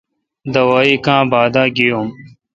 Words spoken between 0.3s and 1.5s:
دوائ کا با